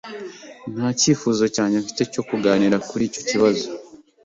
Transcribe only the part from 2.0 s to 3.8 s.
cyo kuganira kuri icyo kibazo.